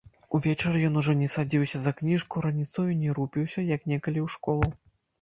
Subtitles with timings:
[0.37, 4.67] Увечары ён ужо не садзіўся за кніжку, раніцою не рупіўся, як некалі, у школу.